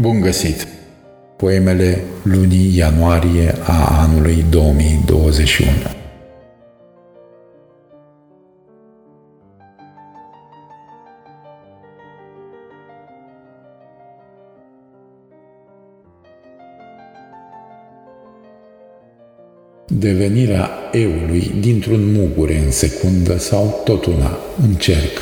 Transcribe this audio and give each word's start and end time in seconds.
Bun 0.00 0.20
găsit! 0.20 0.66
Poemele 1.36 2.02
lunii 2.22 2.76
ianuarie 2.76 3.54
a 3.66 4.00
anului 4.00 4.44
2021 4.50 5.70
Devenirea 19.86 20.70
eului 20.92 21.52
dintr-un 21.60 22.12
mugure 22.12 22.58
în 22.58 22.70
secundă 22.70 23.38
sau 23.38 23.80
tot 23.84 24.06
una, 24.06 24.38
încerc. 24.62 25.18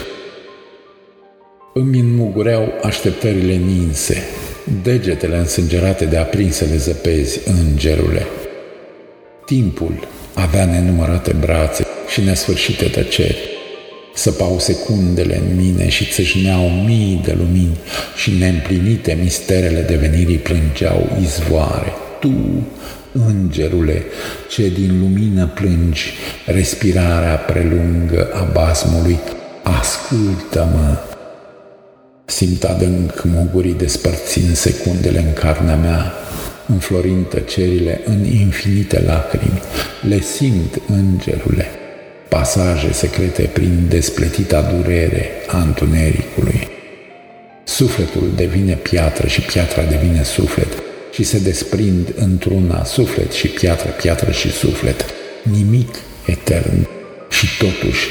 Îmi 1.75 1.99
înmugureau 1.99 2.69
așteptările 2.83 3.55
ninse, 3.55 4.17
degetele 4.83 5.37
însângerate 5.37 6.05
de 6.05 6.17
aprinsele 6.17 6.77
zăpezi, 6.77 7.41
îngerule. 7.45 8.27
Timpul 9.47 10.09
avea 10.35 10.65
nenumărate 10.65 11.35
brațe 11.41 11.87
și 12.09 12.21
nesfârșite 12.21 12.85
tăceri. 12.85 13.51
Săpau 14.15 14.59
secundele 14.59 15.37
în 15.37 15.57
mine 15.57 15.89
și 15.89 16.05
țâșneau 16.05 16.69
mii 16.69 17.21
de 17.25 17.35
lumini 17.39 17.79
și 18.17 18.31
neîmplinite 18.31 19.19
misterele 19.23 19.81
devenirii 19.81 20.39
plângeau 20.39 21.19
izvoare. 21.23 21.93
Tu, 22.21 22.33
îngerule, 23.13 24.03
ce 24.49 24.69
din 24.69 25.01
lumină 25.01 25.47
plângi 25.47 26.13
respirarea 26.47 27.37
prelungă 27.37 28.31
a 28.33 28.43
basmului, 28.53 29.19
ascultă-mă! 29.63 31.12
Simt 32.37 32.65
adânc 32.65 33.23
mugurii 33.25 33.75
despărțind 33.75 34.57
secundele 34.57 35.19
în 35.19 35.33
carnea 35.33 35.77
mea, 35.77 36.13
înflorind 36.67 37.29
tăcerile 37.29 38.01
în 38.05 38.25
infinite 38.25 39.03
lacrimi. 39.07 39.63
Le 40.09 40.21
simt, 40.21 40.81
îngerule, 40.87 41.67
pasaje 42.29 42.93
secrete 42.93 43.43
prin 43.43 43.87
despletita 43.89 44.63
durere 44.63 45.31
a 45.47 45.59
întunericului. 45.59 46.69
Sufletul 47.65 48.33
devine 48.37 48.75
piatră 48.75 49.27
și 49.27 49.41
piatra 49.41 49.83
devine 49.83 50.23
suflet 50.23 50.73
și 51.13 51.23
se 51.23 51.39
desprind 51.39 52.15
într-una 52.17 52.85
suflet 52.85 53.33
și 53.33 53.49
piatră, 53.49 53.89
piatră 53.89 54.31
și 54.31 54.51
suflet. 54.51 55.05
Nimic 55.43 55.95
etern 56.27 56.87
și 57.31 57.47
totuși 57.59 58.07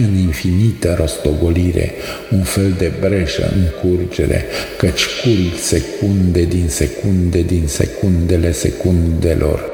în 0.00 0.16
infinită 0.16 0.94
rostogolire, 0.98 1.92
un 2.32 2.42
fel 2.42 2.74
de 2.78 2.92
breșă 3.00 3.52
în 3.54 3.90
curgere, 3.90 4.44
căci 4.78 5.06
curg 5.22 5.58
secunde 5.60 6.44
din 6.44 6.68
secunde 6.68 7.42
din 7.42 7.66
secundele 7.66 8.52
secundelor. 8.52 9.70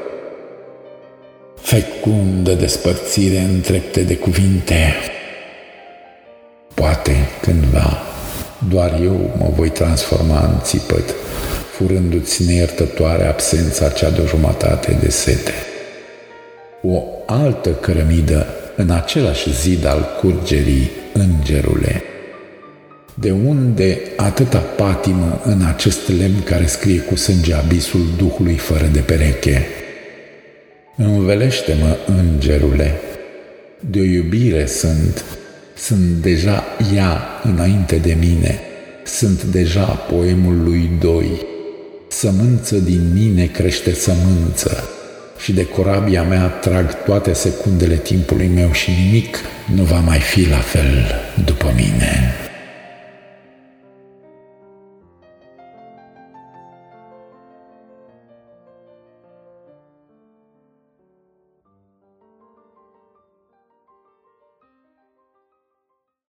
Fecundă 1.61 2.53
despărțire 2.53 3.39
în 3.39 3.61
trepte 3.61 4.01
de 4.01 4.15
cuvinte. 4.15 4.93
Poate 6.73 7.11
cândva 7.41 8.01
doar 8.69 8.99
eu 9.03 9.35
mă 9.39 9.49
voi 9.55 9.69
transforma 9.69 10.39
în 10.39 10.59
țipăt, 10.61 11.13
furându-ți 11.71 12.45
neiertătoare 12.45 13.25
absența 13.27 13.89
cea 13.89 14.09
de 14.09 14.21
o 14.21 14.25
jumătate 14.25 14.97
de 15.01 15.09
sete. 15.09 15.51
O 16.81 17.03
altă 17.25 17.69
cărămidă 17.69 18.47
în 18.75 18.89
același 18.89 19.53
zid 19.53 19.85
al 19.85 20.17
curgerii, 20.19 20.89
îngerule. 21.13 22.03
De 23.13 23.31
unde 23.31 23.99
atâta 24.15 24.57
patimă 24.57 25.41
în 25.43 25.61
acest 25.61 26.07
lemn 26.07 26.43
care 26.43 26.65
scrie 26.65 26.99
cu 26.99 27.15
sânge 27.15 27.53
abisul 27.53 28.01
Duhului 28.17 28.55
fără 28.55 28.89
de 28.93 28.99
pereche? 28.99 29.65
Învelește-mă, 30.97 31.97
îngerule, 32.07 32.99
de 33.89 33.99
o 33.99 34.03
iubire 34.03 34.65
sunt, 34.65 35.23
sunt 35.77 36.09
deja 36.21 36.63
ea 36.95 37.21
înainte 37.43 37.95
de 37.95 38.17
mine, 38.19 38.59
sunt 39.05 39.43
deja 39.43 39.85
poemul 39.85 40.63
lui 40.63 40.89
Doi. 40.99 41.45
Sămânță 42.07 42.75
din 42.75 43.11
mine 43.13 43.45
crește 43.45 43.93
sămânță, 43.93 44.89
și 45.45 45.53
de 45.53 45.65
corabia 45.65 46.23
mea 46.23 46.47
trag 46.47 47.03
toate 47.03 47.33
secundele 47.33 47.95
timpului 47.95 48.47
meu 48.47 48.71
și 48.71 48.91
nimic 48.91 49.37
nu 49.75 49.83
va 49.83 49.99
mai 49.99 50.19
fi 50.19 50.49
la 50.49 50.57
fel 50.57 51.21
după 51.45 51.73
mine. 51.75 52.44